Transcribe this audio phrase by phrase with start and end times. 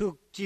[0.00, 0.40] 특지.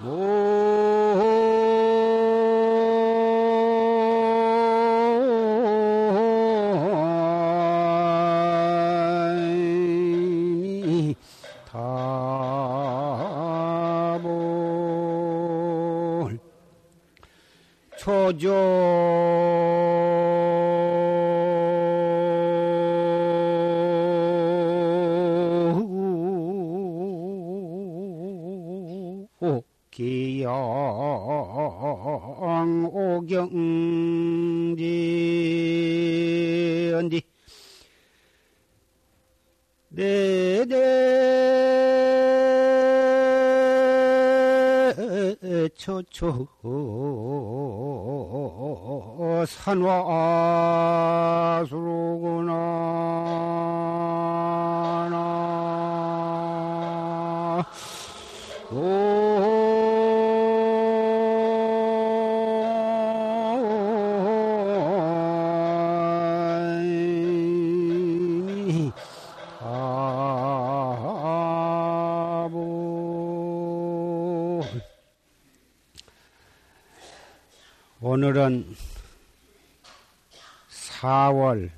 [0.00, 0.46] 모
[29.46, 30.50] 이 다볼 초조 기양
[32.92, 34.82] 오경지
[36.94, 37.22] 언디
[39.88, 41.06] 네네.
[45.76, 46.46] 초초
[49.46, 50.16] 산화수로구나.
[58.72, 59.15] 오
[78.26, 78.74] 오늘은
[80.68, 81.70] 4월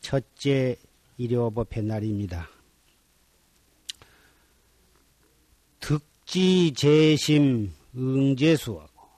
[0.00, 0.76] 첫째
[1.16, 2.48] 일요법의 날입니다.
[5.80, 9.08] 득지 재심 응제수하고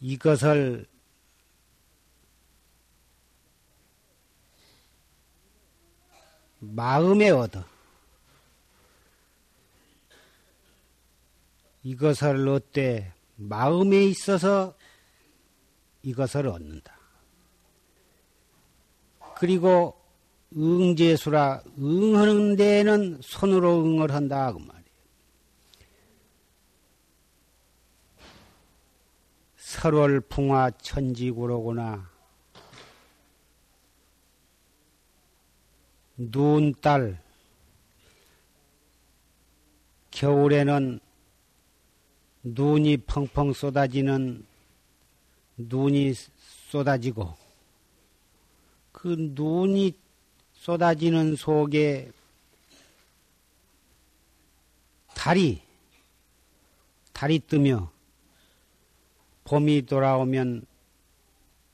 [0.00, 0.84] 이것을
[6.60, 7.64] 마음에 얻어
[11.88, 14.76] 이것을 얻되 마음에 있어서
[16.02, 16.98] 이것을 얻는다.
[19.34, 19.98] 그리고
[20.54, 24.84] 응제수라 응하는 데에는 손으로 응을 한다 그 말이에요.
[29.56, 32.10] 설월 풍화 천지구로구나.
[36.18, 37.22] 눈딸
[40.10, 41.00] 겨울에는
[42.42, 44.44] 눈이 펑펑 쏟아지는
[45.56, 46.14] 눈이
[46.70, 47.34] 쏟아지고
[48.92, 49.92] 그 눈이
[50.52, 52.10] 쏟아지는 속에
[55.14, 55.60] 달이
[57.12, 57.90] 달이 뜨며
[59.44, 60.66] 봄이 돌아오면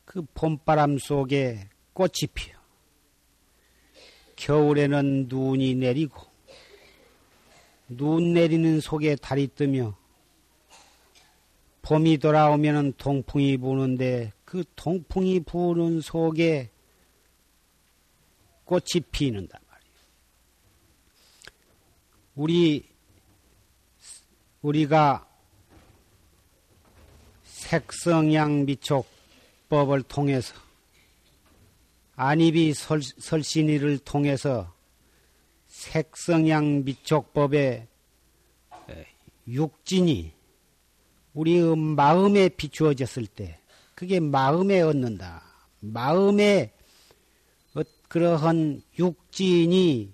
[0.04, 2.54] 그 봄바람 속에 꽃이 피어
[4.36, 6.22] 겨울에는 눈이 내리고
[7.88, 9.96] 눈 내리는 속에 달이 뜨며
[11.84, 16.70] 봄이 돌아오면 동풍이 부는데 그 동풍이 부는 속에
[18.64, 19.94] 꽃이 피는단 말이에요.
[22.36, 22.88] 우리
[24.62, 25.28] 우리가
[27.42, 30.54] 색성양 미촉법을 통해서
[32.16, 34.72] 안입이 설, 설신이를 통해서
[35.66, 37.88] 색성양 미촉법의
[39.48, 40.32] 육진이
[41.34, 43.58] 우리의 마음에 비추어졌을 때
[43.94, 45.42] 그게 마음에 얻는다.
[45.80, 46.72] 마음에
[48.08, 50.12] 그러한 육진이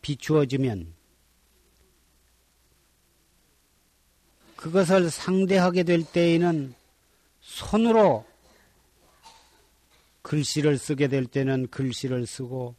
[0.00, 0.94] 비추어지면
[4.56, 6.74] 그것을 상대하게 될 때에는
[7.42, 8.24] 손으로
[10.22, 12.76] 글씨를 쓰게 될 때는 글씨를 쓰고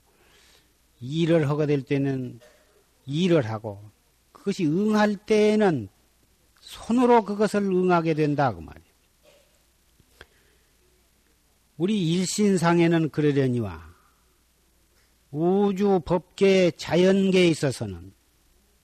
[0.99, 2.39] 일을 하게 될 때는
[3.05, 3.83] 일을 하고
[4.31, 5.89] 그것이 응할 때에는
[6.73, 8.93] 손으로 그것을 응하게 된다 그 말이에요.
[11.77, 13.93] 우리 일신상에는 그러려니와
[15.31, 18.13] 우주 법계 자연계에 있어서는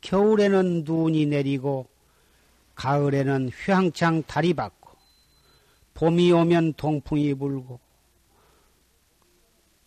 [0.01, 1.87] 겨울에는 눈이 내리고
[2.75, 4.89] 가을에는 휘황창 달이 받고
[5.95, 7.79] 봄이 오면 동풍이 불고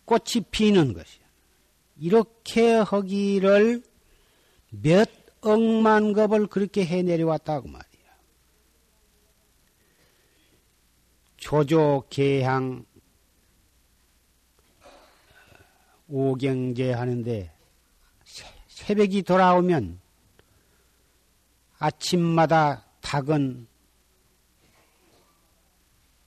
[0.05, 1.23] 꽃이 피는 것이야.
[1.99, 3.81] 이렇게 하기를
[4.69, 5.09] 몇
[5.41, 7.92] 억만 겁을 그렇게 해 내려왔다고 말이야.
[11.43, 12.85] 조조 개향
[16.07, 17.51] 오경제 하는데
[18.67, 19.99] 새벽이 돌아오면
[21.79, 23.67] 아침마다 닭은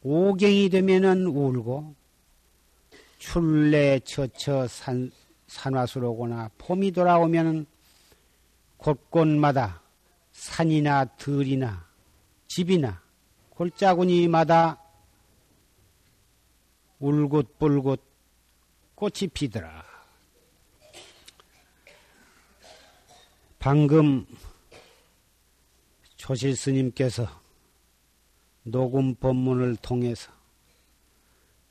[0.03, 1.95] 오경이 되면은 울고
[3.19, 5.11] 출래 처처 산,
[5.47, 7.65] 산화수로 오거나 봄이 돌아오면
[8.77, 9.81] 곳곳마다
[10.33, 11.89] 산이나 들이나
[12.49, 13.01] 집이나
[13.49, 14.83] 골짜구니마다
[16.99, 18.01] 울긋불긋
[18.95, 19.85] 꽃이 피더라.
[23.59, 24.27] 방금
[26.17, 27.29] 조실 스님께서
[28.63, 30.33] 녹음 법문을 통해서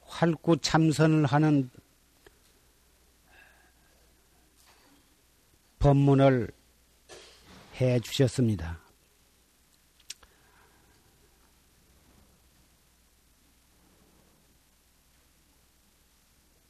[0.02, 1.70] 활구 참선을 하는
[5.80, 6.52] 법문을
[7.82, 8.85] 해 주셨습니다.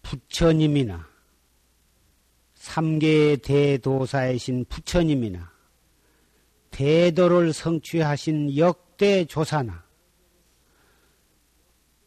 [0.05, 1.07] 부처님이나
[2.53, 5.51] 삼계의 대도사이신 부처님이나
[6.69, 9.83] 대도를 성취하신 역대 조사나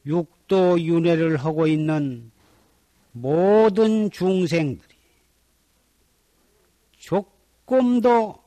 [0.07, 2.31] 육도 윤회를 하고 있는
[3.13, 4.97] 모든 중생들이
[6.99, 8.43] 조금도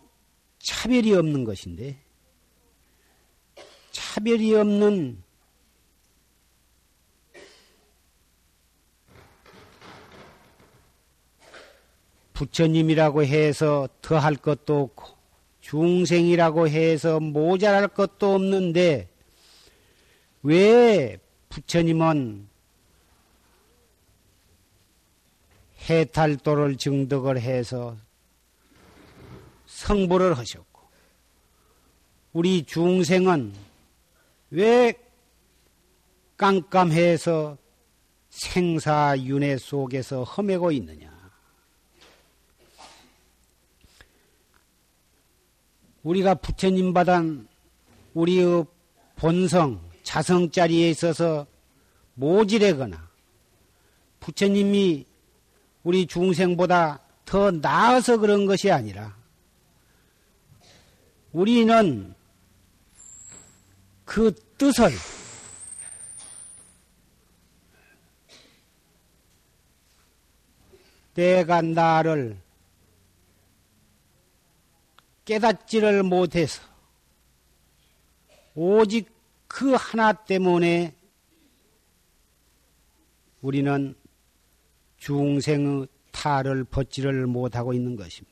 [0.59, 2.00] 차별이 없는 것인데
[3.92, 5.24] 차별이 없는
[12.42, 15.16] 부처님이라고 해서 더할 것도 없고
[15.60, 19.08] 중생이라고 해서 모자랄 것도 없는데
[20.42, 22.48] 왜 부처님은
[25.88, 27.96] 해탈도를 증득을 해서
[29.68, 30.82] 성불을 하셨고
[32.34, 33.54] 우리 중생은
[34.50, 34.94] 왜
[36.38, 37.56] 깜깜해서
[38.30, 41.11] 생사윤회 속에서 험해고 있느냐?
[46.03, 47.48] 우리가 부처님 받은
[48.13, 48.65] 우리의
[49.15, 51.45] 본성, 자성 자리에 있어서
[52.15, 53.09] 모질하거나
[54.19, 55.06] 부처님이
[55.83, 59.15] 우리 중생보다 더 나아서 그런 것이 아니라
[61.31, 62.13] 우리는
[64.06, 64.89] 그 뜻을
[71.13, 72.38] 내가 나를
[75.26, 76.62] 깨닫지를 못해서
[78.56, 79.10] 오직
[79.48, 80.96] 그 하나 때문에
[83.42, 83.96] 우리는
[84.98, 88.32] 중생의 탈을 벗지를 못하고 있는 것입니다.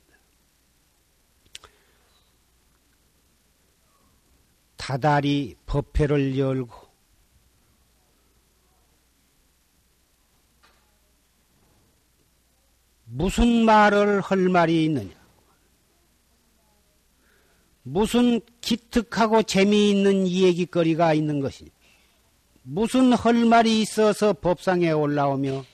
[4.76, 6.90] 다달이 법회를 열고
[13.04, 15.19] 무슨 말을 할 말이 있느냐?
[17.82, 21.70] 무슨 기특하고 재미있는 이야기거리가 있는 것이냐?
[22.62, 25.64] 무슨 할 말이 있어서 법상에 올라오며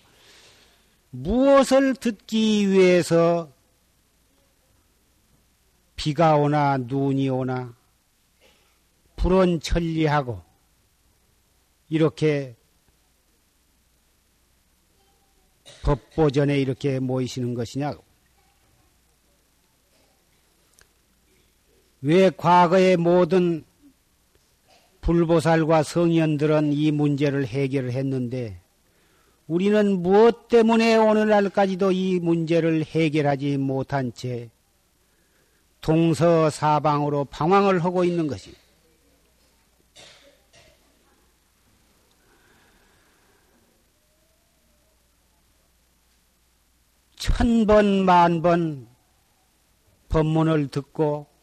[1.10, 3.50] 무엇을 듣기 위해서
[5.96, 7.74] 비가 오나 눈이 오나
[9.16, 10.42] 불은 천리하고
[11.88, 12.54] 이렇게
[15.82, 18.05] 법보전에 이렇게 모이시는 것이냐고.
[22.06, 23.64] 왜 과거의 모든
[25.00, 28.60] 불보살과 성현들은 이 문제를 해결을 했는데
[29.48, 34.50] 우리는 무엇 때문에 오늘날까지도 이 문제를 해결하지 못한 채
[35.80, 38.62] 동서사방으로 방황을 하고 있는 것입니다.
[47.16, 48.86] 천 번, 만번
[50.08, 51.34] 법문을 듣고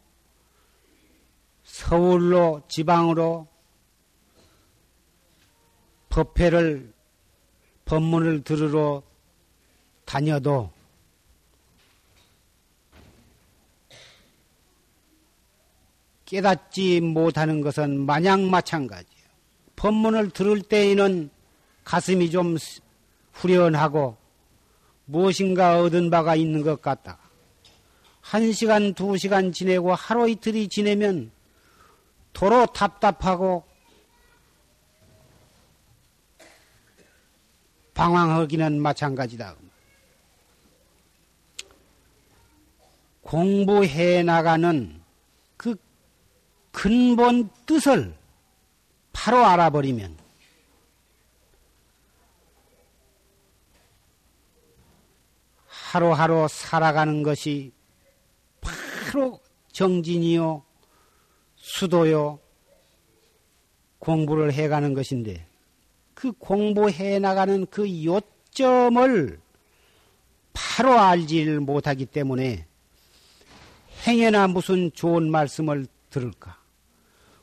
[1.74, 3.48] 서울로, 지방으로
[6.08, 6.94] 법회를,
[7.84, 9.02] 법문을 들으러
[10.04, 10.70] 다녀도
[16.26, 19.28] 깨닫지 못하는 것은 마냥 마찬가지예요.
[19.74, 21.28] 법문을 들을 때에는
[21.82, 22.56] 가슴이 좀
[23.32, 24.16] 후련하고
[25.06, 27.18] 무엇인가 얻은 바가 있는 것 같다.
[28.20, 31.33] 한 시간, 두 시간 지내고 하루 이틀이 지내면
[32.34, 33.64] 도로 답답하고
[37.94, 39.54] 방황하기는 마찬가지다.
[43.22, 45.00] 공부해 나가는
[45.56, 45.76] 그
[46.72, 48.14] 근본 뜻을
[49.12, 50.18] 바로 알아버리면
[55.66, 57.72] 하루하루 살아가는 것이
[58.60, 60.64] 바로 정진이요
[61.64, 62.38] 수도요,
[63.98, 65.46] 공부를 해가는 것인데,
[66.12, 69.40] 그 공부해 나가는 그 요점을
[70.52, 72.66] 바로 알지를 못하기 때문에
[74.06, 76.58] 행여나 무슨 좋은 말씀을 들을까?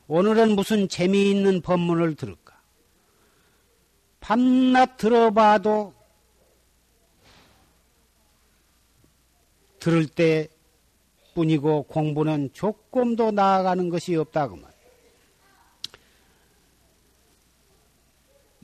[0.08, 2.62] 오늘은 무슨 재미있는 법문을 들을까?
[4.20, 5.96] 밤낮 들어봐도
[9.80, 10.48] 들을 때
[11.34, 14.72] 뿐이고 공부는 조금도 나아가는 것이 없다고 말.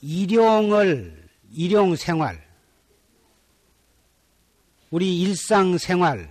[0.01, 2.45] 일용을 일용 생활
[4.91, 6.29] 우리 일상 생활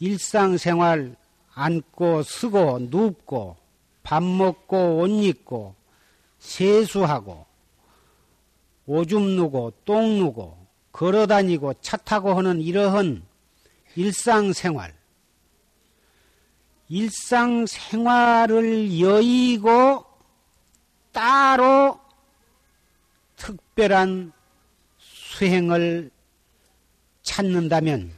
[0.00, 1.16] 일상 생활
[1.54, 3.56] 앉고 쓰고 눕고
[4.02, 5.74] 밥 먹고 옷 입고
[6.38, 7.46] 세수하고
[8.86, 10.58] 오줌 누고 똥 누고
[10.92, 13.22] 걸어 다니고 차 타고 하는 이러한
[13.96, 14.97] 일상 생활
[16.88, 20.04] 일상 생활을 여의고
[21.12, 22.00] 따로
[23.36, 24.32] 특별한
[24.98, 26.10] 수행을
[27.22, 28.16] 찾는다면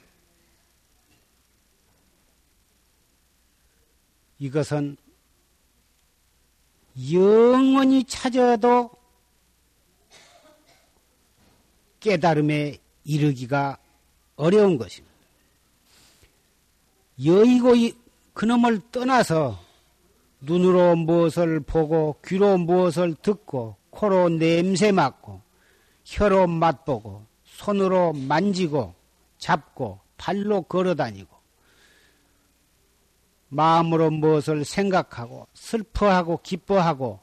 [4.39, 4.97] 이것은
[7.13, 8.91] 영원히 찾아도
[11.99, 13.79] 깨달음에 이르기가
[14.37, 15.15] 어려운 것입니다.
[17.23, 17.75] 여의고
[18.35, 19.59] 그놈을 떠나서
[20.41, 25.43] 눈으로 무엇을 보고 귀로 무엇을 듣고 코로 냄새 맡고
[26.05, 28.95] 혀로 맛보고 손으로 만지고
[29.39, 31.41] 잡고 발로 걸어 다니고
[33.49, 37.21] 마음으로 무엇을 생각하고 슬퍼하고 기뻐하고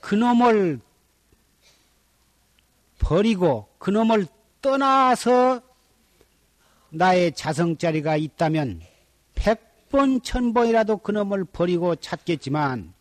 [0.00, 0.80] 그놈을
[2.98, 4.26] 버리고 그놈을
[4.60, 5.60] 떠나서
[6.90, 8.89] 나의 자성자리가 있다면 백
[9.90, 12.94] 번 천 번이라도 그놈을 버리고 찾겠지만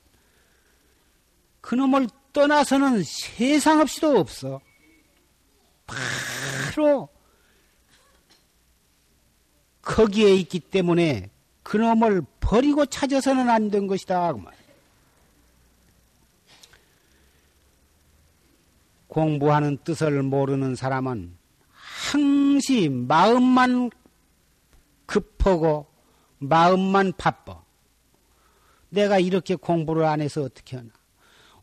[1.61, 4.59] 그놈을 떠나서는 세상 없이도 없어.
[5.85, 7.09] 바로
[9.81, 11.29] 거기에 있기 때문에
[11.63, 14.33] 그놈을 버리고 찾아서는 안 된 것이다.
[14.33, 14.39] 그
[19.07, 21.35] 공부하는 뜻을 모르는 사람은
[21.71, 23.89] 항시 마음만
[25.07, 25.88] 급하고
[26.39, 27.63] 마음만 바빠.
[28.89, 30.89] 내가 이렇게 공부를 안 해서 어떻게 하나.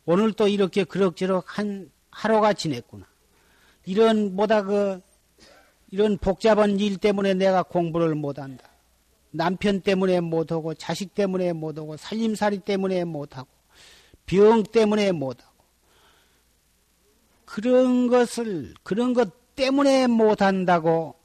[0.05, 3.05] 오늘 또 이렇게 그럭저럭 한 하루가 지냈구나.
[3.85, 5.01] 이런 뭐다 그
[5.91, 8.69] 이런 복잡한 일 때문에 내가 공부를 못한다.
[9.31, 13.47] 남편 때문에 못하고 자식 때문에 못하고 살림살이 때문에 못하고
[14.25, 15.51] 병 때문에 못하고
[17.45, 21.15] 그런 것을 그런 것 때문에 못한다고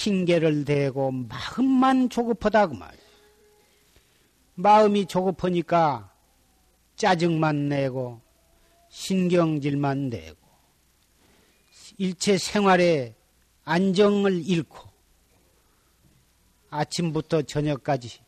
[0.00, 3.02] 핑계를 대고 마음만 조급하다 그 말이야.
[4.54, 6.10] 마음이 조급하니까
[6.96, 8.20] 짜증만 내고
[8.88, 10.38] 신경질만 내고
[11.98, 13.14] 일체 생활에
[13.64, 14.88] 안정을 잃고
[16.70, 18.20] 아침부터 저녁까지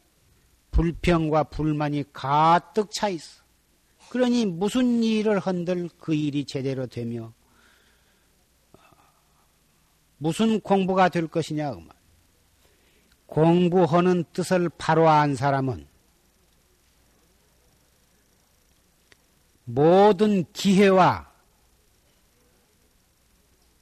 [0.72, 3.42] 불평과 불만이 가득 차 있어.
[4.10, 7.32] 그러니 무슨 일을 한들 그 일이 제대로 되며
[10.22, 11.80] 무슨 공부가 될 것이냐 그
[13.26, 15.88] 공부하는 뜻을 바로 안 사람은
[19.64, 21.28] 모든 기회와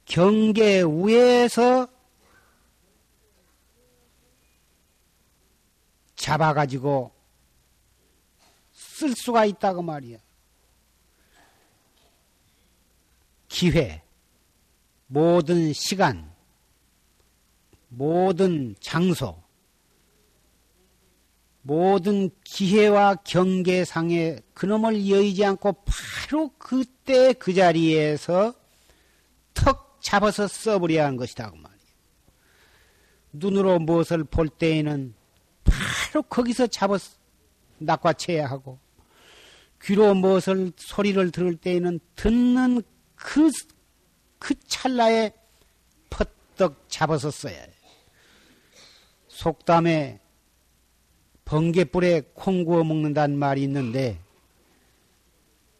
[0.05, 1.87] 경계 위에서
[6.15, 7.11] 잡아가지고
[8.71, 10.17] 쓸 수가 있다고 말이야.
[13.47, 14.01] 기회,
[15.05, 16.30] 모든 시간,
[17.93, 19.43] 모든 장소,
[21.61, 28.53] 모든 기회와 경계상에 그놈을 여의지 않고 바로 그때 그 자리에서
[29.53, 31.51] 턱 잡아서 써버려야 하는 것이다.
[31.51, 31.81] 그 말이에요.
[33.33, 35.13] 눈으로 무엇을 볼 때에는
[35.65, 37.17] 바로 거기서 잡아서
[37.77, 38.79] 낚아채야 하고,
[39.83, 42.83] 귀로 무엇을 소리를 들을 때에는 듣는
[43.15, 43.51] 그,
[44.39, 45.33] 그 찰나에
[46.09, 47.70] 퍼떡 잡아서 써야 해요.
[49.41, 50.19] 속담에
[51.45, 54.19] 번개불에 콩 구워 먹는다는 말이 있는데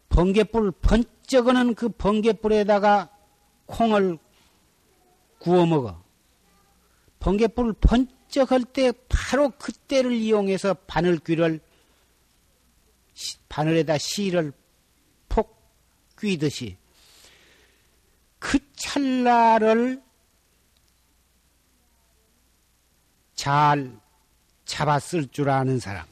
[0.08, 3.08] 번개불 번쩍하는 그 번개불에다가
[3.66, 4.18] 콩을
[5.38, 6.02] 구워 먹어.
[7.20, 11.60] 번개불 번쩍할 때 바로 그때를 이용해서 바늘귀를
[13.48, 14.52] 바늘에다 씨를
[15.28, 15.56] 폭
[16.18, 16.76] 끼듯이
[18.40, 20.02] 그 찰나를
[23.42, 23.90] 잘
[24.66, 26.06] 잡았을 줄 아는 사람.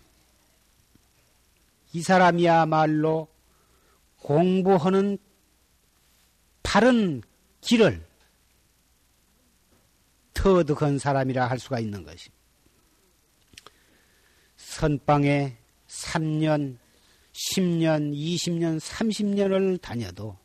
[1.92, 3.28] 이 사람이야말로
[4.16, 5.16] 공부하는
[6.64, 7.22] 바른
[7.60, 8.04] 길을
[10.34, 12.36] 터득한 사람이라 할 수가 있는 것입니다.
[14.56, 15.56] 선방에
[15.86, 16.78] 3년,
[17.32, 20.36] 10년, 20년, 30년을 다녀도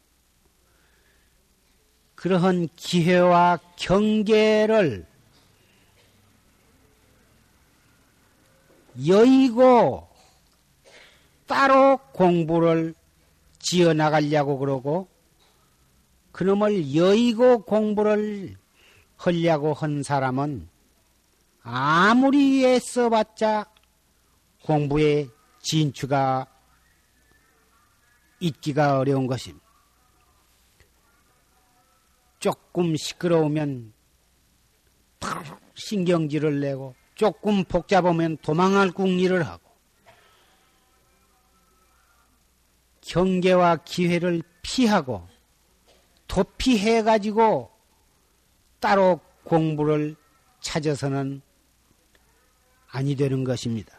[2.14, 5.15] 그러한 기회와 경계를
[9.08, 10.08] 여의고
[11.48, 12.94] 따로 공부를
[13.60, 15.08] 지어 나가려고 그러고
[16.32, 18.56] 그놈을 여의고 공부를
[19.18, 20.70] 하려고 한 사람은
[21.62, 23.66] 아무리 애써봤자
[24.64, 25.28] 공부에
[25.62, 26.48] 진추가
[28.40, 29.66] 있기가 어려운 것입니다.
[32.40, 33.94] 조금 시끄러우면
[35.20, 39.64] 바로 신경질을 내고 조금 복잡하면 도망할 궁리를 하고
[43.02, 45.28] 경계와 기회를 피하고
[46.28, 47.72] 도피해 가지고
[48.80, 50.16] 따로 공부를
[50.60, 51.42] 찾아서는
[52.90, 53.96] 아니 되는 것입니다.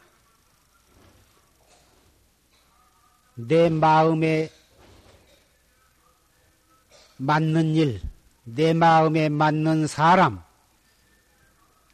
[3.35, 4.51] 내 마음에
[7.19, 8.01] 맞는 일,
[8.45, 10.43] 내 마음에 맞는 사람,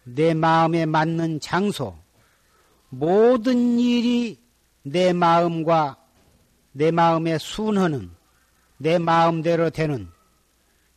[0.04, 1.96] 내 마음에 맞는 장소,
[2.88, 4.40] 모든 일이
[4.82, 5.96] 내 마음과
[6.72, 8.10] 내 마음에 순하는,
[8.76, 10.10] 내 마음대로 되는,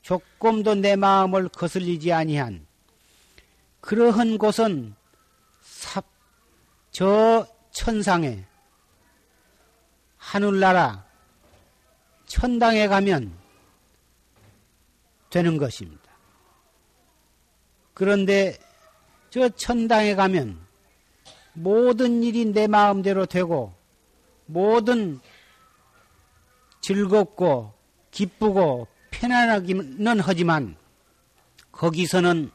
[0.02, 2.66] 조금도 내 마음을 거슬리지 아니한
[3.82, 4.96] 그러한 곳은
[5.62, 6.06] 삽,
[6.92, 8.46] 저 천상에
[10.18, 11.06] 하늘나라
[12.26, 13.36] 천당에 가면
[15.30, 16.04] 되는 것입니다.
[17.94, 18.58] 그런데
[19.36, 20.58] 저 천당에 가면
[21.52, 23.74] 모든 일이 내 마음대로 되고
[24.46, 25.20] 모든
[26.80, 27.74] 즐겁고
[28.12, 30.78] 기쁘고 편안하기는 하지만
[31.74, 32.50] 거기서는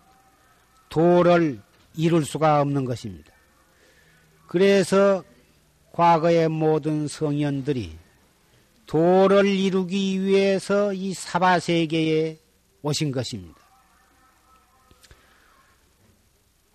[0.89, 1.61] 도를
[1.97, 3.31] 이룰 수가 없는 것입니다.
[4.47, 5.23] 그래서
[5.93, 7.99] 과거의 모든 성현들이
[8.87, 12.39] 도를 이루기 위해서 이 사바세계에
[12.81, 13.60] 오신 것입니다.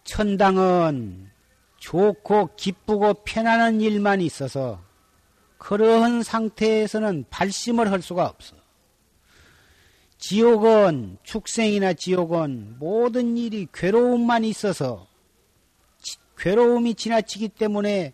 [0.05, 1.29] 천당은
[1.77, 4.81] 좋고 기쁘고 편안한 일만 있어서
[5.57, 8.55] 그러한 상태에서는 발심을 할 수가 없어.
[10.17, 15.07] 지옥은 축생이나 지옥은 모든 일이 괴로움만 있어서
[16.37, 18.13] 괴로움이 지나치기 때문에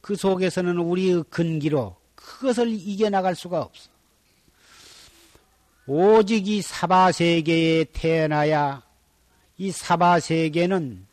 [0.00, 3.90] 그 속에서는 우리의 근기로 그것을 이겨나갈 수가 없어.
[5.86, 8.82] 오직 이 사바세계에 태어나야
[9.58, 11.05] 이 사바세계는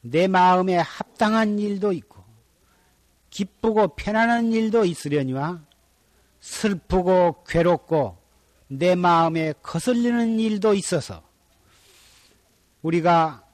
[0.00, 2.24] 내 마음에 합당한 일도 있고
[3.30, 5.60] 기쁘고 편안한 일도 있으려니와
[6.40, 8.16] 슬프고 괴롭고
[8.68, 11.22] 내 마음에 거슬리는 일도 있어서
[12.82, 13.44] 우리가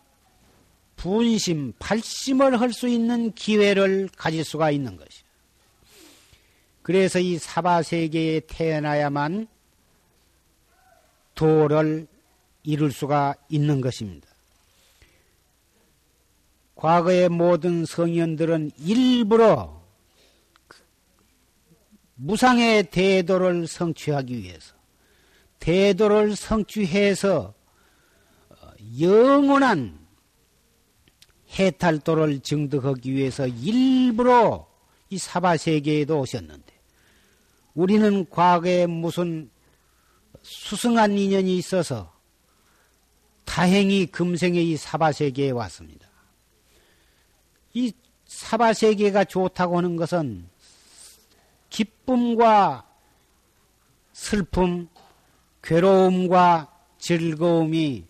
[0.97, 5.25] 분심, 발심을 할 수 있는 기회를 가질 수가 있는 것이요.
[6.83, 9.49] 그래서 이 사바세계에 태어나야만
[11.35, 12.07] 도를
[12.63, 14.29] 이룰 수가 있는 것입니다.
[16.85, 19.81] 과거의 모든 성현들은 일부러
[22.15, 24.75] 무상의 대도를 성취하기 위해서
[25.61, 27.55] 대도를 성취해서
[29.01, 29.99] 영원한
[31.59, 34.69] 해탈도를 증득하기 위해서 일부러
[35.09, 36.71] 이 사바 세계에도 오셨는데
[37.73, 39.51] 우리는 과거에 무슨
[40.43, 42.13] 수승한 인연이 있어서
[43.47, 46.04] 다행히 금생에 이 사바 세계에 왔습니다.
[47.75, 47.93] 이
[48.27, 50.49] 사바 세계가 좋다고 하는 것은
[51.71, 52.89] 기쁨과
[54.13, 54.89] 슬픔,
[55.63, 58.07] 괴로움과 즐거움이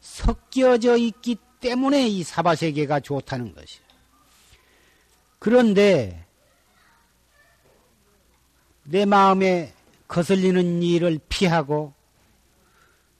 [0.00, 3.86] 섞여져 있기 때문에 이 사바 세계가 좋다는 것이에요.
[5.38, 6.26] 그런데
[8.82, 9.72] 내 마음에
[10.08, 11.92] 거슬리는 일을 피하고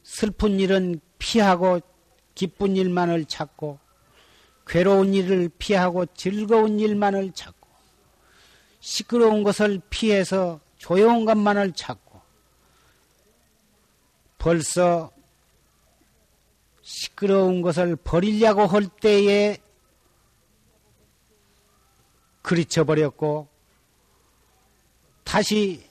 [0.03, 1.81] 슬픈 일은 피하고
[2.35, 3.79] 기쁜 일만을 찾고
[4.66, 7.68] 괴로운 일을 피하고 즐거운 일만을 찾고
[8.81, 12.20] 시끄러운 것을 피해서 조용한 것만을 찾고
[14.38, 15.11] 벌써
[16.83, 19.59] 시끄러운 것을 버리려고 할 때에
[22.42, 23.48] 그리쳐버렸고
[25.24, 25.88] 다시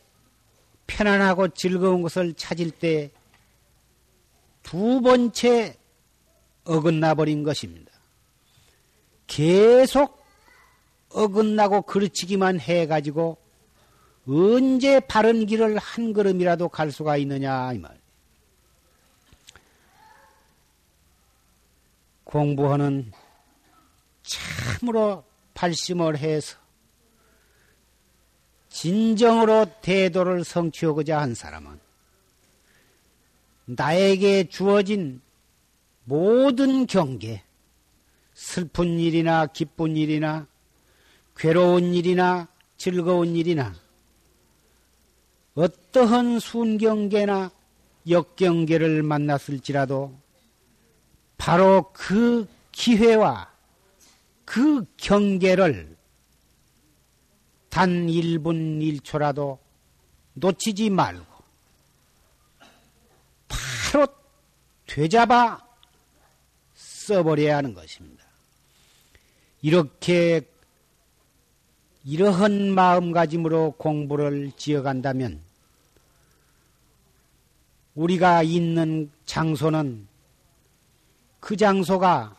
[0.88, 3.12] 편안하고 즐거운 것을 찾을 때
[4.66, 5.78] 두 번째
[6.64, 7.92] 어긋나 버린 것입니다.
[9.36, 10.24] 계속
[11.10, 13.38] 어긋나고 그르치기만 해가지고
[14.26, 18.00] 언제 바른 길을 한 걸음이라도 갈 수가 있느냐 이 말.
[22.24, 23.12] 공부하는
[24.24, 26.58] 참으로 발심을 해서
[28.70, 31.78] 진정으로 대도를 성취하고자 한 사람은
[33.66, 35.22] 나에게 주어진
[36.06, 37.44] 모든 경계,
[38.36, 40.46] 슬픈 일이나 기쁜 일이나
[41.38, 43.74] 괴로운 일이나 즐거운 일이나
[45.56, 47.50] 어떠한 순경계나
[48.10, 50.14] 역경계를 만났을지라도
[51.38, 53.52] 바로 그 기회와
[54.44, 55.96] 그 경계를
[57.70, 59.60] 단 1분 1초라도
[60.34, 61.26] 놓치지 말고
[63.48, 64.08] 바로
[64.88, 65.66] 되잡아
[66.74, 68.15] 써버려야 하는 것입니다.
[69.66, 70.48] 이렇게
[72.04, 75.42] 이러한 마음가짐으로 공부를 지어간다면
[77.96, 80.08] 우리가 있는 장소는
[81.40, 82.36] 그 장소가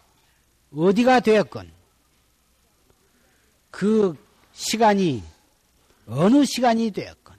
[0.72, 1.72] 어디가 되었건
[3.72, 4.16] 그
[4.52, 5.24] 시간이
[6.06, 7.36] 어느 시간이 되었건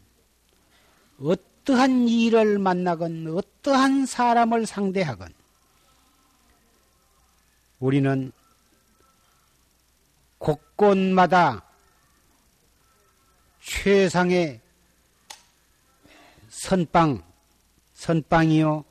[1.21, 5.34] 어떠한 일을 만나건 어떠한 사람을 상대하건
[7.80, 8.34] 우리는
[10.47, 11.65] 곳곳마다
[13.60, 14.62] 최상의
[16.47, 17.21] 선빵,
[17.93, 18.86] 선빵이요.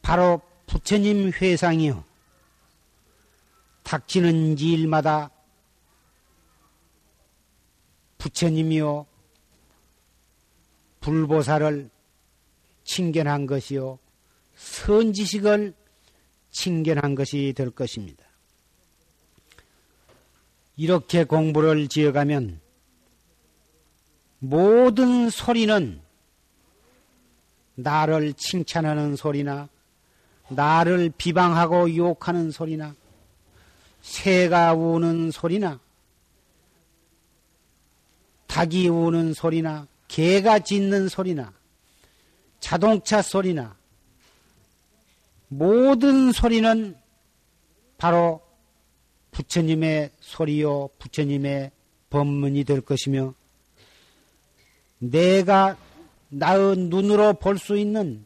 [0.00, 2.02] 바로 부처님 회상이요.
[3.82, 5.30] 닥치는 일마다
[8.16, 9.06] 부처님이요.
[11.00, 11.90] 불보살을
[12.84, 13.98] 칭견한 것이요.
[14.56, 15.74] 선지식을
[16.52, 18.27] 칭견한 것이 될 것입니다.
[20.78, 22.60] 이렇게 공부를 지어가면
[24.38, 26.00] 모든 소리는
[27.74, 29.68] 나를 칭찬하는 소리나
[30.48, 32.94] 나를 비방하고 욕하는 소리나
[34.02, 35.80] 새가 우는 소리나
[38.46, 41.52] 닭이 우는 소리나 개가 짖는 소리나
[42.60, 43.76] 자동차 소리나
[45.48, 46.96] 모든 소리는
[47.96, 48.40] 바로
[49.32, 51.70] 부처님의 소리요 부처님의
[52.10, 53.34] 법문이 될 것이며
[54.98, 55.76] 내가
[56.28, 58.24] 나의 눈으로 볼 수 있는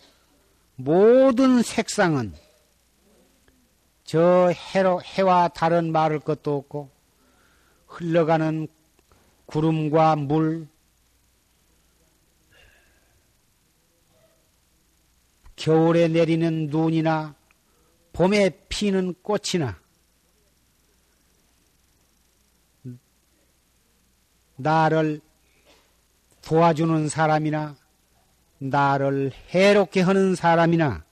[0.74, 2.34] 모든 색상은
[4.04, 6.90] 저 해로, 해와 다른 말할 것도 없고
[7.86, 8.66] 흘러가는
[9.46, 10.66] 구름과 물,
[15.54, 17.36] 겨울에 내리는 눈이나
[18.12, 19.81] 봄에 피는 꽃이나
[24.62, 25.20] 나를
[26.42, 27.76] 도와주는 사람이나
[28.58, 31.04] 나를 해롭게 하는 사람이나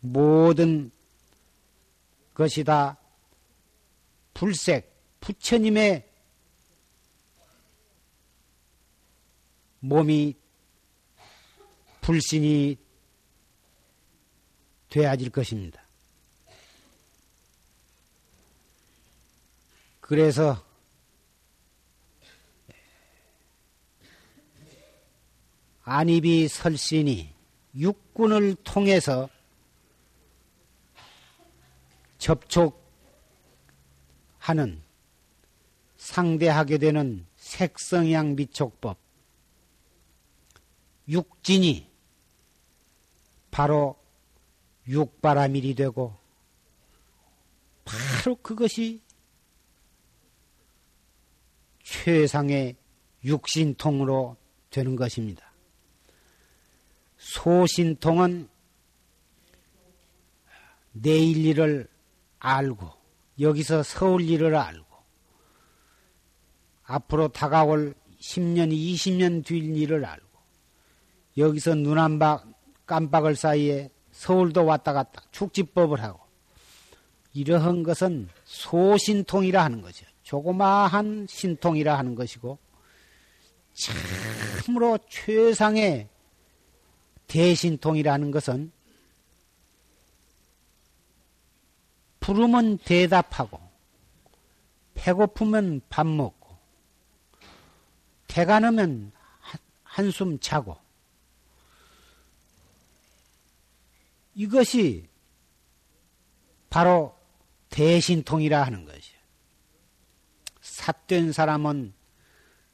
[0.00, 0.90] 모든
[2.34, 2.96] 것이 다
[4.34, 6.08] 불색, 부처님의
[9.80, 10.36] 몸이
[12.00, 12.78] 불신이
[14.90, 15.82] 되어질 것입니다.
[20.00, 20.71] 그래서
[25.84, 27.34] 안입이 설신이
[27.74, 29.28] 육군을 통해서
[32.18, 32.72] 접촉하는
[35.96, 38.96] 상대하게 되는 색성향 미촉법
[41.08, 41.90] 육진이
[43.50, 43.96] 바로
[44.86, 46.16] 육바라밀이 되고
[47.84, 49.02] 바로 그것이
[51.82, 52.76] 최상의
[53.24, 54.36] 육신통으로
[54.70, 55.51] 되는 것입니다.
[57.22, 58.48] 소신통은
[60.92, 61.88] 내일 일을
[62.40, 62.90] 알고
[63.40, 64.84] 여기서 서울 일을 알고
[66.84, 70.26] 앞으로 다가올 10년, 20년 뒤 일을 알고
[71.38, 72.44] 여기서 눈 한 박
[72.86, 76.20] 깜빡을 사이에 서울도 왔다 갔다 축지법을 하고
[77.32, 80.04] 이러한 것은 소신통이라 하는 거죠.
[80.24, 82.58] 조그마한 신통이라 하는 것이고
[83.72, 86.08] 참으로 최상의
[87.32, 88.70] 대신통이라는 것은
[92.20, 93.58] 부르면 대답하고
[94.92, 96.58] 배고프면 밥 먹고
[98.28, 99.12] 태가 나면
[99.82, 100.76] 한숨 자고
[104.34, 105.08] 이것이
[106.68, 107.16] 바로
[107.70, 109.18] 대신통이라 하는 것이요.
[110.60, 111.94] 삿된 사람은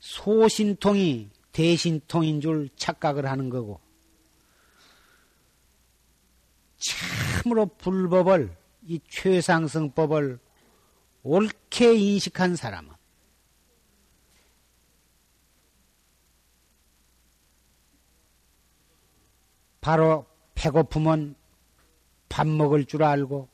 [0.01, 3.81] 소신통이 대신통인 줄 착각을 하는 거고,
[6.89, 10.39] 참으로 불법을, 이 최상승법을
[11.23, 12.91] 옳게 인식한 사람은
[19.81, 21.35] 바로 배고프면
[22.29, 23.49] 밥 먹을 줄 알고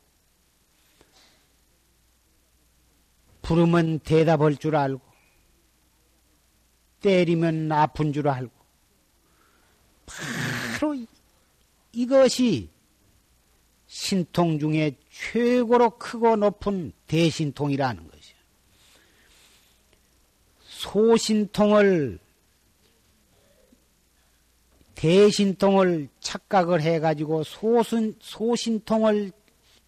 [3.42, 5.02] 부르면 대답할 줄 알고
[7.00, 8.52] 때리면 아픈 줄 알고
[10.06, 10.96] 바로
[11.92, 12.73] 이것이
[13.94, 18.36] 신통 중에 최고로 크고 높은 대신통이라는 것이요.
[20.58, 22.18] 소신통을
[24.96, 29.30] 대신통을 착각을 해가지고 소신, 소신통을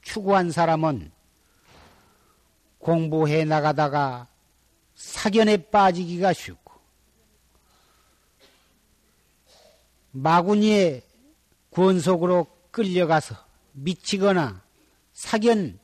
[0.02, 1.10] 추구한 사람은
[2.78, 4.28] 공부해 나가다가
[4.94, 6.74] 사견에 빠지기가 쉽고,
[10.12, 11.02] 마구니의
[11.72, 13.45] 권속으로 끌려가서
[13.76, 14.64] 미치거나
[15.12, 15.78] 사견,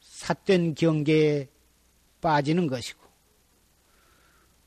[0.00, 1.48] 삿된 경계에
[2.20, 3.00] 빠지는 것이고,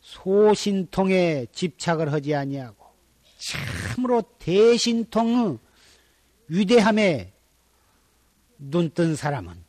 [0.02, 2.86] 소신통에 집착을 하지 아니하고
[3.38, 5.60] 참으로 대신통의
[6.48, 7.32] 위대함에
[8.58, 9.64] 눈뜬 사람은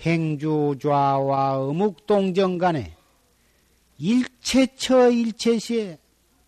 [0.00, 2.96] 행주좌와 어묵동정 간에
[3.98, 5.98] 일체처 일체시에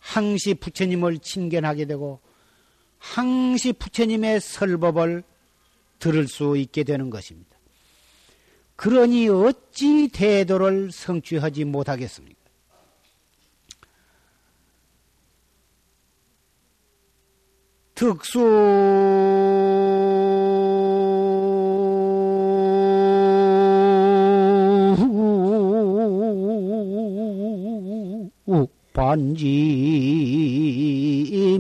[0.06, 2.20] 항시 부처님을 친견하게 되고
[2.98, 5.24] 항시 부처님의 설법을
[5.98, 7.56] 들을 수 있게 되는 것입니다.
[8.76, 12.36] 그러니 어찌 태도를 성취하지 못하겠습니까?
[17.94, 18.38] 특수
[28.96, 29.44] 반지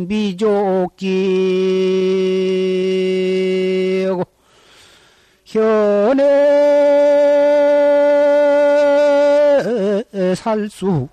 [0.08, 1.16] 미조끼.
[5.44, 6.24] 현에
[10.34, 11.08] 살수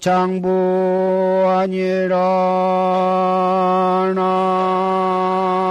[0.00, 0.48] 장부
[1.48, 2.16] 아니라
[4.14, 5.65] 나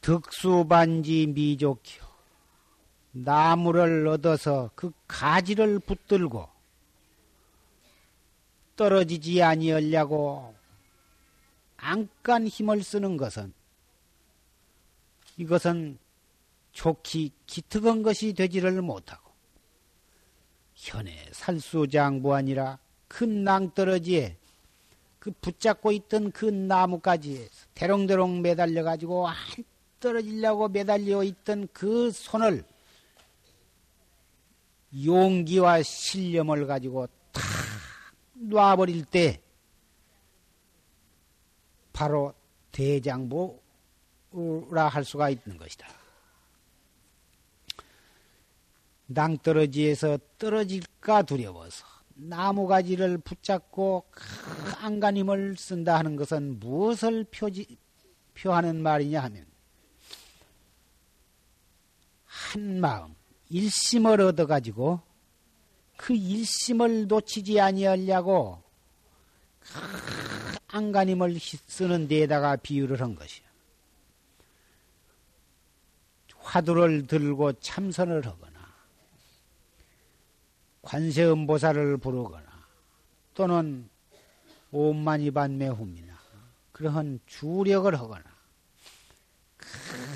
[0.00, 2.07] 득수반지 미족혀
[3.24, 6.48] 나무를 얻어서 그 가지를 붙들고
[8.76, 10.54] 떨어지지 아니하려고
[11.76, 13.52] 안간 힘을 쓰는 것은
[15.36, 15.98] 이것은
[16.72, 19.30] 좋기 기특한 것이 되지를 못하고
[20.74, 22.78] 현에 살수장부 아니라
[23.08, 24.36] 큰 낭떠러지에
[25.18, 29.26] 그 붙잡고 있던 그 나무까지 대롱대롱 매달려 가지고
[29.98, 32.64] 떨어지려고 매달려 있던 그 손을
[35.04, 37.42] 용기와 신념을 가지고 탁
[38.34, 39.40] 놔버릴 때
[41.92, 42.32] 바로
[42.72, 43.58] 대장부라
[44.88, 45.88] 할 수가 있는 것이다.
[49.06, 54.04] 낭떠러지에서 떨어질까 두려워서 나무가지를 붙잡고
[54.80, 57.78] 안간힘을 쓴다 하는 것은 무엇을 표지,
[58.34, 59.46] 표하는 말이냐 하면
[62.24, 63.14] 한 마음,
[63.50, 65.00] 일심을 얻어가지고
[65.96, 68.62] 그 일심을 놓치지 아니하려고
[70.68, 73.46] 안간힘을 쓰는 데에다가 비유를 한 것이요.
[76.38, 78.58] 화두를 들고 참선을 하거나
[80.82, 82.46] 관세음 보살을 부르거나
[83.34, 83.88] 또는
[84.70, 86.18] 오만이 반매후미나
[86.72, 88.24] 그러한 주력을 하거나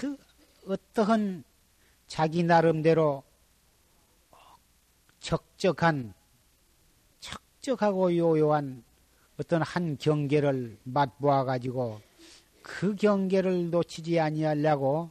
[0.01, 0.17] 그
[0.67, 1.45] 어떠한
[2.13, 3.23] 자기 나름대로
[5.21, 6.13] 적적한
[7.21, 8.85] 적적하고 요요한
[9.41, 12.03] 어떤 한 경계를 맛보아 가지고
[12.61, 15.09] 그 경계를 놓치지 아니하려고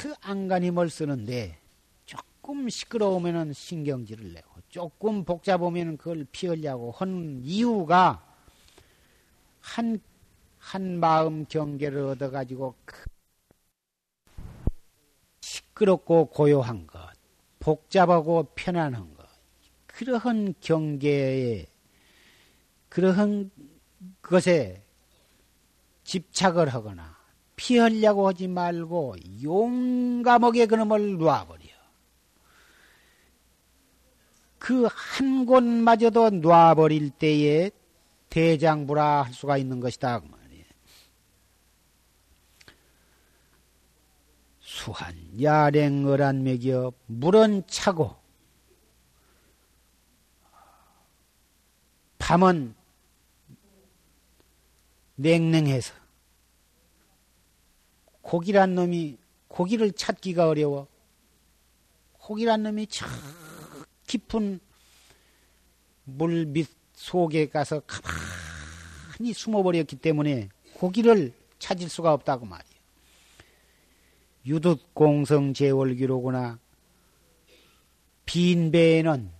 [0.00, 1.58] 그 안간힘을 쓰는데
[2.06, 8.24] 조금 시끄러우면은 신경질을 내고 조금 복잡하면 그걸 피하려고 한 이유가
[9.60, 10.00] 한,
[10.58, 13.11] 한 마음 경계를 얻어 가지고 그
[15.82, 17.00] 시끄럽고 고요한 것,
[17.58, 19.26] 복잡하고 편안한 것,
[19.86, 21.66] 그러한 경계에,
[22.88, 23.50] 그러한
[24.20, 24.82] 것에
[26.04, 27.16] 집착을 하거나
[27.56, 31.62] 피하려고 하지 말고 용감하게 그놈을 놔버려.
[34.58, 37.70] 그 한 곳마저도 놔버릴 때에
[38.30, 40.20] 대장부라 할 수가 있는 것이다.
[40.20, 40.64] 그 말이에요.
[44.82, 48.16] 수한 야랭어란 맥여 물은 차고
[52.18, 52.74] 밤은
[55.14, 55.94] 냉랭해서
[58.22, 60.88] 고기란 놈이 고기를 찾기가 어려워.
[62.14, 63.06] 고기란 놈이 저
[64.08, 64.58] 깊은
[66.04, 72.71] 물 밑 속에 가서 가만히 숨어버렸기 때문에 고기를 찾을 수가 없다고 말이에요.
[74.44, 76.58] 유득공성 제월기로구나.
[78.24, 79.30] 빈 배에는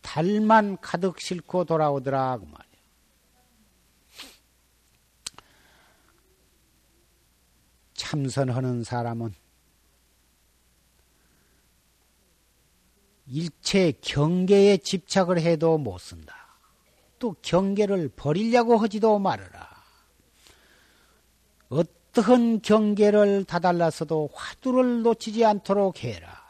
[0.00, 2.68] 달만 가득 싣고 돌아오더라 그 말이에요.
[7.94, 9.34] 참선하는 사람은
[13.26, 16.34] 일체 경계에 집착을 해도 못 쓴다.
[17.18, 19.68] 또 경계를 버리려고 하지도 말아라.
[22.18, 26.42] 어떠한 경계를 다달라서도 화두를 놓치지 않도록 해라.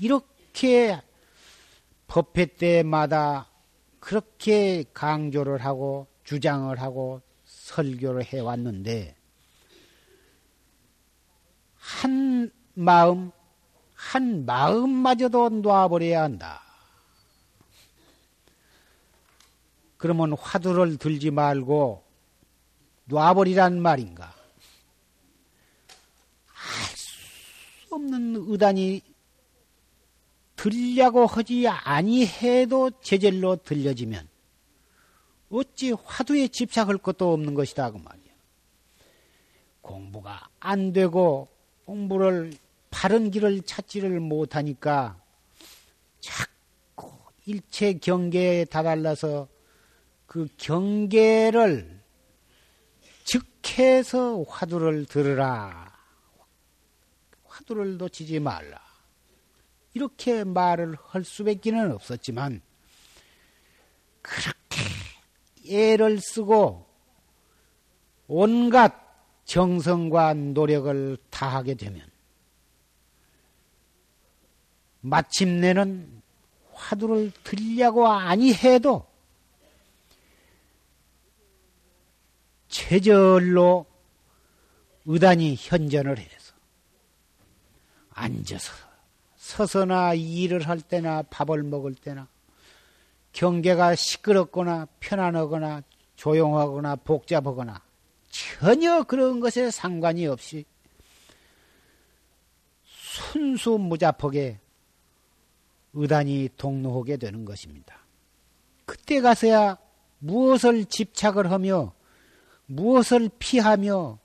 [0.00, 1.00] 이렇게
[2.06, 3.48] 법회 때마다
[3.98, 9.16] 그렇게 강조를 하고 주장을 하고 설교를 해왔는데
[11.76, 13.32] 한 마음,
[13.94, 16.62] 한 마음마저도 놔버려야 한다.
[19.96, 22.04] 그러면 화두를 들지 말고
[23.06, 24.35] 놔버리란 말인가?
[27.96, 29.00] 수 없는 의단이
[30.56, 34.28] 들려고 하지 아니해도 제절로 들려지면
[35.50, 38.32] 어찌 화두에 집착할 것도 없는 것이다 그 말이야.
[39.80, 41.48] 공부가 안 되고
[41.84, 42.52] 공부를
[42.90, 45.20] 바른 길을 찾지를 못하니까
[46.20, 47.12] 자꾸
[47.44, 49.48] 일체 경계에 다달라서
[50.26, 52.00] 그 경계를
[53.24, 55.85] 즉해서 화두를 들으라.
[57.66, 58.80] 화두를 놓치지 말라.
[59.92, 62.62] 이렇게 말을 할 수밖에는 없었지만
[64.22, 64.54] 그렇게
[65.68, 66.86] 애를 쓰고
[68.28, 68.94] 온갖
[69.44, 72.06] 정성과 노력을 다하게 되면
[75.00, 76.22] 마침내는
[76.72, 79.06] 화두를 들려고 아니해도
[82.68, 83.86] 체절로
[85.06, 86.45] 의단이 현전을 해서
[88.16, 88.72] 앉아서
[89.36, 92.26] 서서나 일을 할 때나 밥을 먹을 때나
[93.32, 95.82] 경계가 시끄럽거나 편안하거나
[96.16, 97.80] 조용하거나 복잡하거나
[98.30, 100.64] 전혀 그런 것에 상관이 없이
[102.84, 104.58] 순수 무자폭에
[105.92, 107.98] 의단이 동로하게 되는 것입니다.
[108.86, 109.78] 그때 가서야
[110.18, 111.92] 무엇을 집착을 하며
[112.66, 114.18] 무엇을 피하며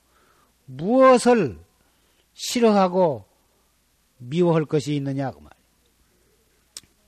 [0.64, 1.58] 무엇을
[2.34, 3.31] 싫어하고
[4.28, 5.52] 미워할 것이 있느냐 그 말.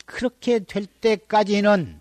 [0.04, 2.00] 그렇게 될 때까지는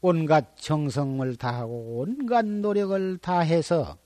[0.00, 3.98] 온갖 정성을 다하고 온갖 노력을 다해서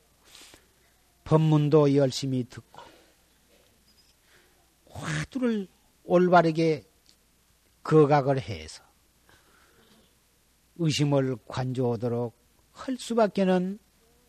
[1.24, 2.82] 법문도 열심히 듣고
[4.90, 5.66] 화두를
[6.04, 6.84] 올바르게
[7.82, 8.82] 거각을 해서
[10.76, 12.34] 의심을 관조하도록
[12.72, 13.78] 할 수밖에는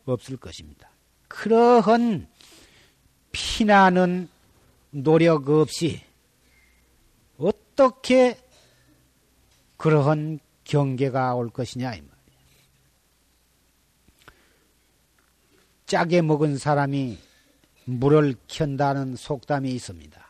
[0.06, 0.90] 없을 것입니다.
[1.28, 2.28] 그러한
[3.30, 4.28] 피나는
[4.90, 6.02] 노력 없이
[7.36, 8.38] 어떻게
[9.76, 12.18] 그러한 경계가 올 것이냐 이 말이야.
[15.86, 17.18] 짜게 먹은 사람이
[17.84, 20.26] 물을 켠다는 속담이 있습니다.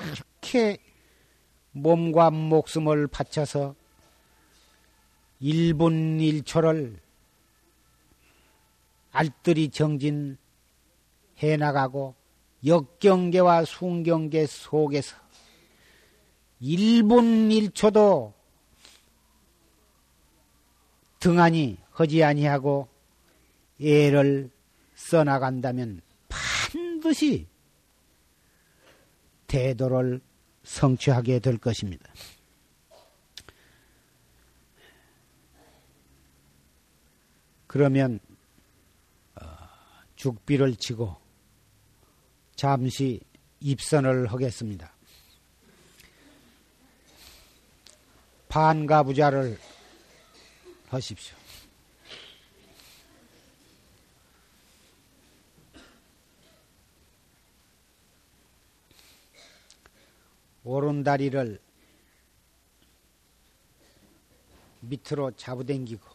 [0.00, 0.78] 그렇게
[1.72, 3.74] 몸과 목숨을 바쳐서
[5.40, 6.98] 1분 1초를
[9.12, 10.36] 알뜰히 정진해
[11.58, 12.14] 나가고
[12.64, 15.16] 역경계와 순경계 속에서
[16.62, 18.32] 1분 1초도
[21.18, 22.88] 등한히 허지 아니하고
[23.80, 24.50] 애를
[24.94, 27.46] 써나간다면 반드시
[29.46, 30.20] 대도를
[30.62, 32.12] 성취하게 될 것입니다.
[37.66, 38.20] 그러면
[39.40, 39.46] 어,
[40.16, 41.23] 죽비를 치고
[42.56, 43.20] 잠시
[43.60, 44.92] 입선을 하겠습니다.
[48.48, 49.58] 반가부자를
[50.88, 51.36] 하십시오.
[60.62, 61.60] 오른다리를
[64.80, 66.08] 밑으로 잡아당기고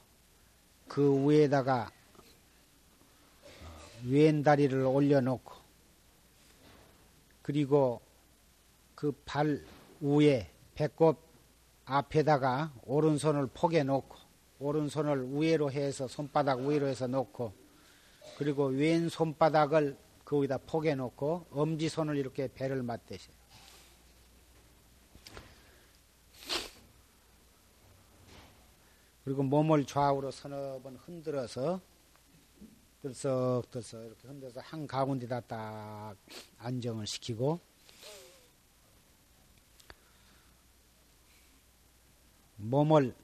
[0.88, 1.92] 그 위에다가
[4.06, 5.59] 왼다리를 올려놓고
[7.50, 8.00] 그리고
[8.94, 9.60] 그 발
[10.02, 11.18] 위에 배꼽
[11.84, 14.16] 앞에다가 오른손을 포개 놓고
[14.60, 17.52] 오른손을 위로 해서 손바닥 위로 해서 놓고
[18.38, 23.36] 그리고 왼 손바닥을 그 위에다 포개 놓고 엄지손을 이렇게 배를 맞대셔요.
[29.26, 31.82] 그리고 몸을 좌우로 서너 번 흔들어서
[33.02, 36.16] 들썩들썩 이렇게 흔들어서 한 가운데다 딱
[36.58, 37.60] 안정을 시키고.
[42.58, 43.16] 몸을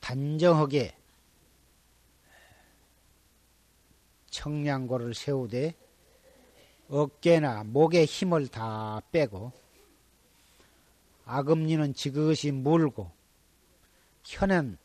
[0.00, 0.96] 단정하게
[4.30, 5.74] 청량고를 세우되
[6.88, 9.52] 어깨나 목에 힘을 다 빼고
[11.24, 13.10] 아금니는 지그시 물고
[14.24, 14.76] 혀는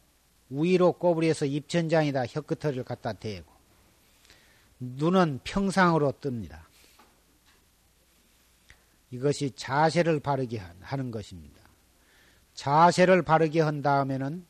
[0.50, 3.51] 위로 꼬부리에서 입천장에다 혀끝을 갖다 대고
[4.82, 6.60] 눈은 평상으로 뜹니다.
[9.12, 11.62] 이것이 자세를 바르게 하는 것입니다.
[12.56, 14.46] 자세를 바르게 한 다음에는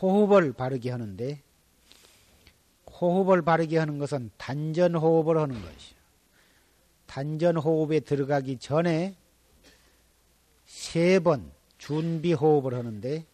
[0.00, 1.42] 호흡을 바르게 하는데
[2.90, 6.00] 호흡을 바르게 하는 것은 단전 호흡을 하는 것이요.
[7.06, 9.14] 단전 호흡에 들어가기 전에
[10.66, 13.24] 세 번 준비 호흡을 하는데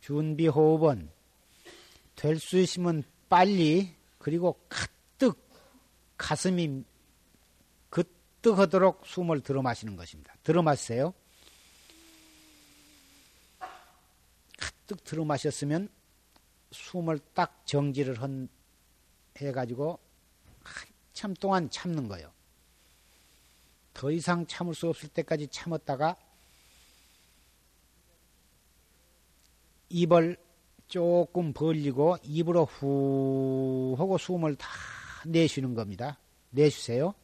[0.00, 1.08] 준비 호흡은
[2.16, 3.94] 될 수 있으면 빨리
[4.24, 5.36] 그리고 가득
[6.16, 6.82] 가슴이
[7.90, 10.34] 그뜩하도록 숨을 들어 마시는 것입니다.
[10.42, 11.12] 들어 마세요.
[14.56, 15.90] 가득 들어 마셨으면
[16.70, 18.48] 숨을 딱 정지를 한,
[19.36, 19.98] 해가지고
[20.62, 22.32] 한참 동안 참는 거예요.
[23.92, 26.16] 더 이상 참을 수 없을 때까지 참았다가
[29.90, 30.38] 입을
[30.88, 34.68] 조금 벌리고 입으로 후 하고 숨을 다
[35.24, 36.18] 내쉬는 겁니다.
[36.50, 37.14] 내쉬세요.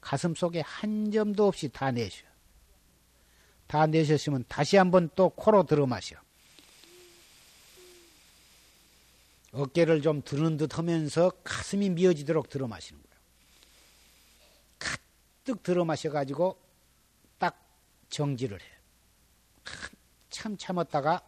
[0.00, 2.26] 가슴 속에 한 점도 없이 다 내쉬어.
[3.66, 6.16] 다 내셨으면 다시 한번 또 코로 들어 마셔.
[9.52, 13.18] 어깨를 좀 드는 듯 하면서 가슴이 미어지도록 들어 마시는 거예요.
[14.78, 16.58] 가득 들어 마셔가지고
[17.38, 17.58] 딱
[18.08, 18.64] 정지를 해.
[20.30, 21.22] 참 참았다가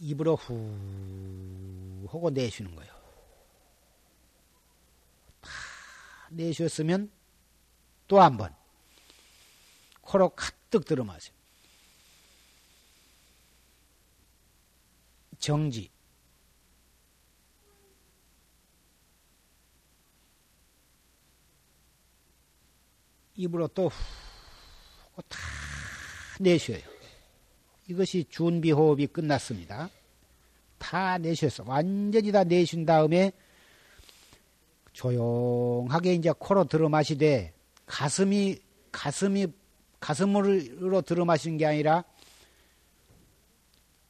[0.00, 2.92] 입으로 후 하고 내쉬는 거예요.
[5.40, 5.50] 다
[6.30, 7.10] 내쉬었으면
[8.08, 8.54] 또 한 번
[10.02, 11.34] 코로 가득 들어 마세요.
[15.38, 15.90] 정지.
[23.34, 23.94] 입으로 또다
[26.40, 26.95] 내쉬어요.
[27.88, 29.90] 이것이 준비 호흡이 끝났습니다.
[30.78, 31.64] 다 내쉬었어.
[31.66, 33.32] 완전히 다 내쉰 다음에
[34.92, 37.52] 조용하게 이제 코로 들어 마시되
[37.86, 38.58] 가슴이
[38.92, 39.46] 가슴이
[40.00, 42.04] 가슴으로 들어 마시는 게 아니라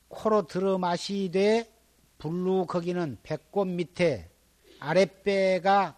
[0.08, 1.70] 코로 들어 마시되
[2.18, 4.30] 불룩 거기는 배꼽 밑에
[4.78, 5.96] 아랫배가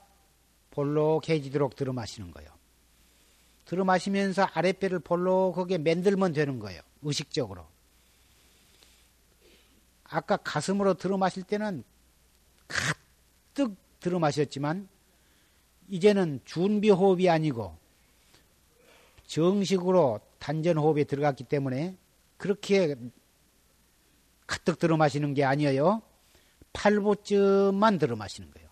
[0.71, 2.51] 볼록해지도록 들어 마시는 거예요.
[3.67, 6.81] 들어 마시면서 아랫배를 볼록하게 만들면 되는 거예요.
[7.03, 7.67] 의식적으로.
[10.05, 11.85] 아까 가슴으로 들어 마실 때는
[12.67, 14.89] 가득 들어 마셨지만
[15.89, 17.77] 이제는 준비 호흡이 아니고
[19.27, 21.97] 정식으로 단전 호흡에 들어갔기 때문에
[22.37, 22.95] 그렇게
[24.47, 26.03] 가득 들어 마시는 게 아니에요.
[26.73, 28.69] 팔보쯤만 들어 마시는 거예요.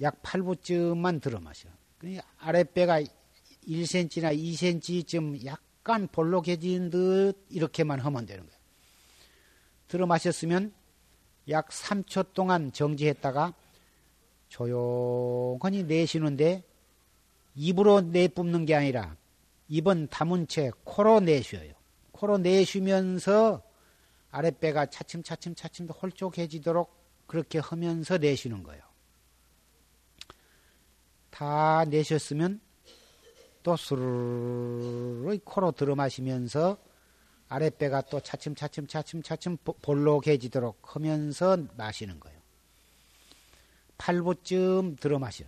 [0.00, 1.68] 약 8부쯤만 들어 마셔.
[2.38, 3.02] 아랫배가
[3.68, 8.60] 1cm나 2cm쯤 약 간 볼록해진 듯 이렇게만 하면 되는 거예요.
[9.88, 10.72] 들어 마셨으면
[11.48, 13.54] 약 3초 동안 정지했다가
[14.48, 16.62] 조용히 내쉬는데
[17.54, 19.16] 입으로 내뿜는 게 아니라
[19.68, 21.72] 입은 담은 채 코로 내쉬어요.
[22.12, 23.62] 코로 내쉬면서
[24.30, 26.94] 아랫배가 차츰차츰 차츰 홀쭉해지도록
[27.26, 28.82] 그렇게 하면서 내쉬는 거예요.
[31.30, 32.60] 다 내셨으면
[33.62, 36.78] 또 스르르 코로 들어 마시면서
[37.48, 42.40] 아랫배가 또 차츰차츰 차츰차츰 볼록해지도록 하면서 마시는 거예요.
[43.98, 45.44] 8부쯤 들어 마셔.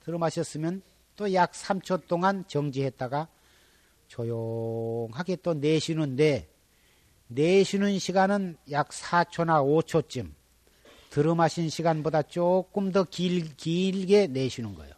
[0.00, 0.82] 들어 마셨으면
[1.16, 3.28] 또 약 3초 동안 정지했다가
[4.08, 6.50] 조용하게 또 내쉬는데
[7.28, 10.32] 내쉬는 시간은 약 4초나 5초쯤
[11.10, 14.92] 들어 마신 시간보다 조금 더 길, 길게 내쉬는 거예요.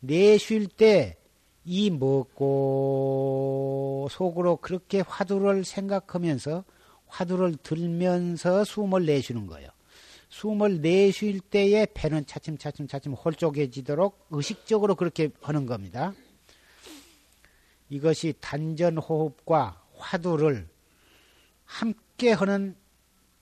[0.00, 1.16] 내쉴 때
[1.64, 2.48] 이 먹고
[4.10, 6.64] 속으로 그렇게 화두를 생각하면서
[7.06, 9.68] 화두를 들면서 숨을 내쉬는 거예요.
[10.28, 16.14] 숨을 내쉴 때에 배는 차츰차츰 차츰 홀쭉해지도록 의식적으로 그렇게 하는 겁니다.
[17.90, 20.66] 이것이 단전 호흡과 화두를
[21.64, 22.74] 함께 하는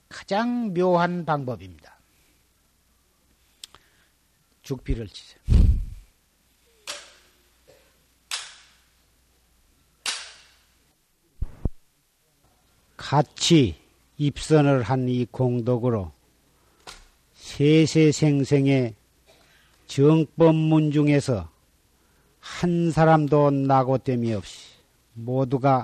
[0.09, 1.97] 가장 묘한 방법입니다.
[4.61, 5.70] 죽비를 치세요.
[13.01, 13.75] 같이
[14.17, 16.11] 입선을 한 이 공덕으로
[17.33, 18.93] 세세생생의
[19.87, 21.49] 정법문 중에서
[22.39, 24.75] 한 사람도 나고됨이 없이
[25.13, 25.83] 모두가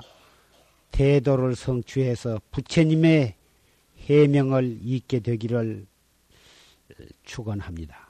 [0.92, 3.34] 대도를 성취해서 부처님의
[3.98, 5.86] 해명을 잊게 되기를
[7.24, 8.08] 축원합니다.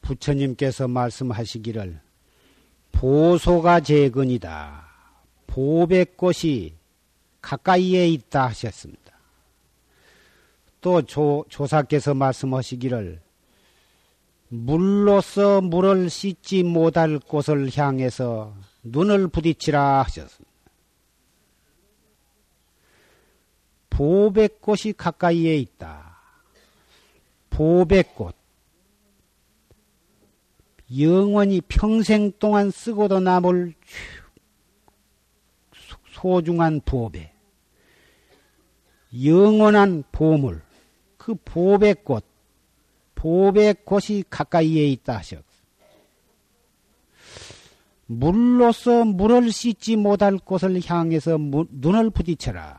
[0.00, 2.00] 부처님께서 말씀하시기를
[2.92, 4.87] 보소가 재근이다.
[5.48, 6.74] 보백꽃이
[7.40, 9.18] 가까이에 있다 하셨습니다.
[10.80, 13.20] 또 조, 조사께서 말씀하시기를
[14.50, 20.48] 물로서 물을 씻지 못할 곳을 향해서 눈을 부딪히라 하셨습니다.
[23.90, 26.16] 보백꽃이 가까이에 있다.
[27.50, 28.36] 보백꽃.
[30.98, 33.74] 영원히 평생 동안 쓰고도 남을
[36.20, 37.32] 소중한 보배.
[39.24, 40.62] 영원한 보물.
[41.16, 42.24] 그 보백꽃.
[43.14, 45.44] 보백꽃이 가까이에 있다 하셨.
[48.06, 51.38] 물로서 물을 씻지 못할 곳을 향해서
[51.70, 52.77] 눈을 부딪혀라.